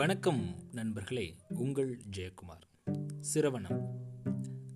[0.00, 2.92] வணக்கம் நண்பர்களே உங்கள் ஜெயக்குமார்.
[3.34, 3.88] சிரவணம்.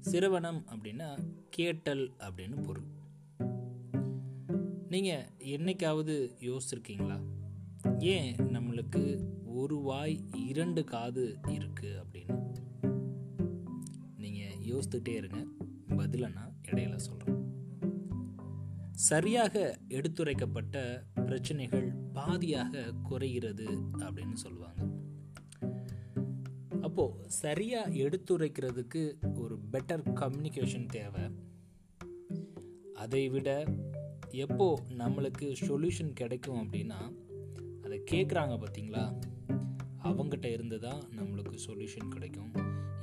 [0.02, 1.18] சிரவணம் அப்படின்னா
[1.50, 2.84] கேட்டல் அப்படின்னு பொருள்.
[4.88, 7.20] நீங்கள் என்னைக்காவது யோசிச்சிருக்கீங்களா?
[7.98, 12.52] ஏன் நம்மளுக்கு ஒரு வாய் இரண்டு காது இருக்கு அப்படின்னு?
[14.16, 15.46] நீங்கள் யோசித்துட்டே இருங்க
[15.96, 17.42] பதிலை நான் இடையில சொல்கிறேன்
[18.92, 23.64] சரியாக எடுத்துரைக்கப்பட்ட பிரச்சனைகள் பாதியாக குறைகிறது
[23.98, 24.93] அப்படின்னு சொல்லுவாங்க.
[26.86, 29.02] அப்போது சரியாக எடுத்துரைக்கிறதுக்கு
[29.42, 31.24] ஒரு பெட்டர் கம்யூனிகேஷன் தேவை.
[33.04, 33.50] அதை விட
[34.44, 34.66] எப்போ
[35.00, 37.00] நம்மளுக்கு சொல்யூஷன் கிடைக்கும் அப்படின்னா
[37.84, 39.04] அதை கேட்குறாங்க பார்த்தீங்களா
[40.08, 42.50] அவங்ககிட்ட இருந்து தான் நம்மளுக்கு சொல்யூஷன் கிடைக்கும்.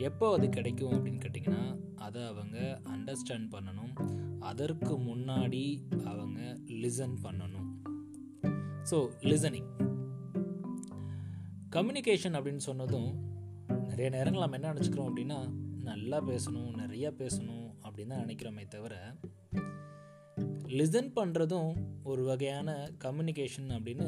[0.09, 1.63] எப்போ அது கிடைக்கும் அப்படின்னு கேட்டிங்கன்னா
[2.05, 2.58] அதை அவங்க
[2.95, 3.94] அண்டர்ஸ்டாண்ட் பண்ணணும்.
[4.52, 5.63] அதற்கு முன்னாடி
[6.11, 6.39] அவங்க
[6.84, 7.67] லிசன் பண்ணணும்.
[8.91, 8.98] ஸோ
[9.31, 9.70] லிசனிங்
[11.75, 13.11] கம்யூனிகேஷன் அப்படின்னு சொன்னதும்
[13.92, 15.38] நிறைய நேரங்கள் நம்ம என்ன நினச்சிக்கிறோம் அப்படின்னா
[15.84, 18.95] நல்லா பேசணும் நிறையா பேசணும் அப்படின்னு தான் நினைக்கிறோமே தவிர
[20.67, 21.72] லிசன் பண்ணுறதும்
[22.03, 24.06] ஒரு வகையான கம்யூனிகேஷன் அப்படின்னு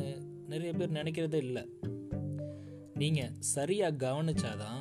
[0.47, 1.63] நிறைய பேர் நினைக்கிறதே இல்லை.
[2.93, 4.79] நீங்கள் சரியாக கவனிச்சாதான்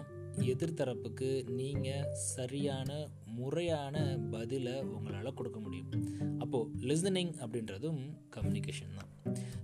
[0.52, 5.90] எதிர்த்தரப்புக்கு நீங்கள் சரியான முறையான பதிலை உங்களால் கொடுக்க முடியும்.
[6.38, 8.00] அப்போது லிசனிங் அப்படின்றதும்
[8.36, 9.12] கம்யூனிகேஷன் தான்.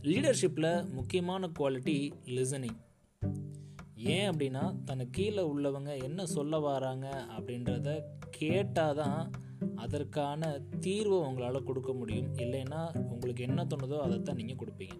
[0.03, 2.79] லீடர்ஷிப்பில் முக்கியமான குவாலிட்டி லிசனிங்
[3.99, 9.31] ஏன் அப்படின்னா தனக்கு கீழே உள்ளவங்க என்ன சொல்ல வராங்க அப்படின்றத கேட்டால் தான்
[9.75, 12.35] அதற்கான தீர்வை உங்களால் கொடுக்க முடியும்.
[12.35, 14.97] இல்லைன்னா உங்களுக்கு என்ன தோணுதோ அதைத்தான் நீங்கள் கொடுப்பீங்க.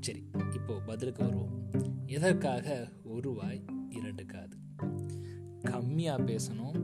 [0.00, 1.70] சரி இப்போது பதிலுக்கு வருவோம்.
[2.06, 4.56] எதற்காக ஒரு வாய் இரண்டு காது?
[5.60, 6.76] கம்மியாக பேசணும்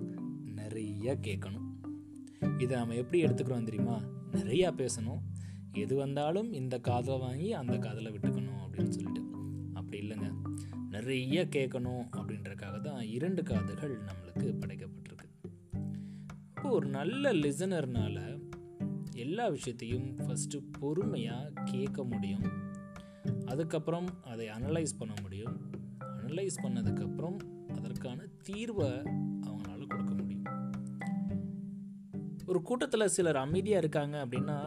[0.45, 1.71] நிறைய கேட்கணும்.
[2.59, 4.01] இதை நம்ம எப்படி எடுத்துக்கிறோம் தெரியுமா?
[4.33, 5.21] நிறையா பேசணும்.
[5.73, 9.23] எது வந்தாலும் இந்த காதில் வாங்கி அந்த காதில் விட்டுக்கணும் அப்படின்னு சொல்லிட்டு.
[9.73, 10.44] அப்படி இல்லைங்க.
[10.95, 15.29] நிறைய கேட்கணும் அப்படின்றக்காக தான் இரண்டு காதுகள் நம்மளுக்கு படைக்கப்பட்டிருக்கு.
[16.49, 18.19] இப்போ ஒரு நல்ல லிசனர்னால
[19.15, 22.47] எல்லா விஷயத்தையும் ஃபஸ்ட்டு பொறுமையாக கேட்க முடியும்.
[23.45, 25.57] அதுக்கப்புறம் அதை அனலைஸ் பண்ண முடியும்.
[26.23, 27.39] அனலைஸ் பண்ணதுக்கப்புறம்
[27.77, 28.91] அதற்கான தீர்வை
[29.47, 30.49] அவங்களால கொடுக்க முடியும்.
[32.47, 34.59] ஒரு கூட்டத்தில் சிலர் அமைதியாக இருக்காங்க அப்படின்னா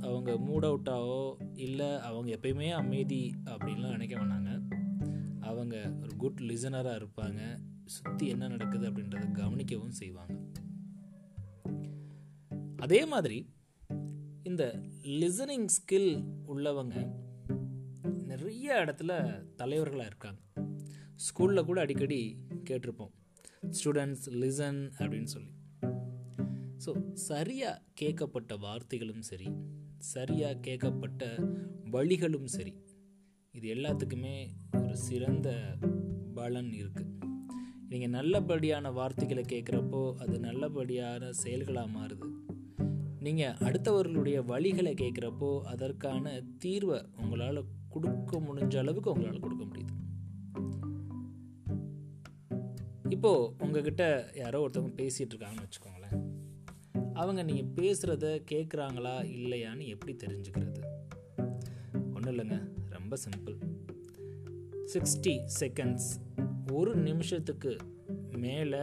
[0.00, 1.20] அவங்க மூட் அவுட்டாவோ
[1.58, 4.44] இல்லை அவங்க எப்பயுமே அமைதி அப்படின்லாம் நினைக்க வேணாங்க
[5.46, 7.40] அவங்க ஒரு குட் லிசனராக இருப்பாங்க.
[7.96, 10.36] சுற்றி என்ன நடக்குது அப்படின்றத கவனிக்கவும் செய்வாங்க.
[12.76, 13.38] அதே மாதிரி
[14.42, 14.64] இந்த
[15.20, 16.10] லிசனிங் ஸ்கில்
[16.46, 16.96] உள்ளவங்க
[18.30, 19.12] நிறைய இடத்துல
[19.54, 20.40] தலைவர்களாக இருக்காங்க.
[21.26, 22.20] ஸ்கூலில் கூட அடிக்கடி
[22.70, 23.14] கேட்டிருப்போம்.
[23.70, 25.52] ஸ்டூடெண்ட்ஸ் லிசன் அப்படின்னு சொல்லி.
[26.84, 26.92] ஸோ
[27.28, 29.48] சரியாக கேட்கப்பட்ட வார்த்தைகளும் சரி
[30.12, 31.22] சரியாக கேட்கப்பட்ட
[31.94, 32.74] வழிகளும் சரி
[33.52, 34.34] இது எல்லாத்துக்குமே
[34.96, 35.76] சிறந்த
[36.34, 37.14] பலன் இருக்குது
[37.88, 42.28] நீங்கள் நல்லபடியான வார்த்தைகளை கேட்குறப்போ அது நல்லபடியான செயல்களாக மாறுது.
[43.20, 49.94] நீங்கள் அடுத்தவர்களுடைய வழிகளை கேட்குறப்போ அதற்கான தீர்வை உங்களால் கொடுக்க முடிஞ்ச அளவுக்கு உங்களால் கொடுக்க முடியுது.
[53.08, 56.18] இப்போது உங்ககிட்ட யாரோ ஒருத்தவங்க பேசிகிட்டு இருக்காங்கன்னு வச்சுக்கோங்களேன்.
[57.14, 60.80] அவங்க நீங்கள் பேசுகிறத கேட்குறாங்களா இல்லையான்னு எப்படி தெரிஞ்சுக்கிறது?
[62.14, 62.60] ஒன்றும் இல்லைங்க.
[62.88, 63.75] ரொம்ப சிம்பிள்
[64.92, 66.08] சிக்ஸ்டி செகண்ட்ஸ்
[66.72, 67.72] ஒரு நிமிஷத்துக்கு
[68.42, 68.82] மேலே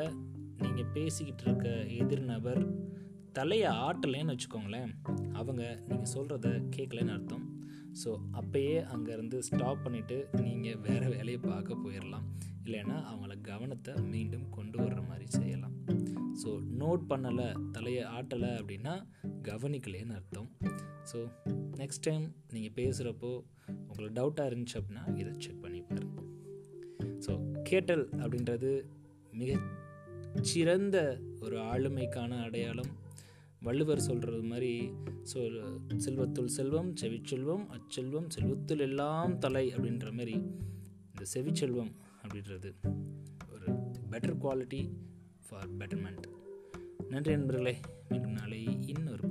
[0.63, 1.67] நீங்கள் பேசிக்கிட்டு இருக்க
[1.99, 2.59] எதிர் நபர்
[3.37, 4.91] தலையை ஆட்டலைன்னு வச்சுக்கோங்களேன்.
[5.39, 7.45] அவங்க நீங்கள் சொல்கிறத கேட்கலன்னு அர்த்தம்.
[8.01, 12.27] ஸோ அப்போயே அங்கேருந்து ஸ்டாப் பண்ணிவிட்டு நீங்கள் வேறு வேலையை பார்க்க போயிடலாம்
[12.65, 15.77] இல்லைன்னா அவங்கள கவனத்தை மீண்டும் கொண்டு வர்ற மாதிரி செய்யலாம்.
[16.43, 18.95] ஸோ நோட் பண்ணலை தலையை ஆட்டலை அப்படின்னா
[19.49, 20.49] கவனிக்கலேன்னு அர்த்தம்.
[21.11, 21.19] ஸோ
[21.77, 23.31] நெக்ஸ்ட் டைம் நீங்கள் பேசுகிறப்போ
[23.87, 26.21] உங்களுக்கு டவுட்டாக இருந்துச்சு அப்படின்னா இதை செக் பண்ணி பாருங்க.
[27.25, 28.71] ஸோ கேட்டல் அப்படின்றது
[29.31, 29.59] மிக
[30.41, 30.97] சிறந்த
[31.41, 33.01] ஒரு ஆளுமைக்கான அடையாளம்.
[33.59, 34.91] வள்ளுவர் சொல்கிறது மாதிரி
[35.33, 35.39] ஸோ
[35.95, 40.33] செல்வத்துள் செல்வம் செவிச்செல்வம் அச்செல்வம் செல்வத்துள் எல்லாம் தலை அப்படின்ற மாதிரி
[41.05, 41.91] இந்த செவிச்செல்வம்
[42.23, 42.71] அப்படின்றது
[43.51, 43.67] ஒரு
[44.11, 44.81] பெட்டர் குவாலிட்டி
[45.49, 46.25] ஃபார் பெட்டர்மெண்ட்
[47.09, 47.75] நன்றி நண்பர்களே
[48.09, 49.22] மீண்டும் நாளை இன்னொரு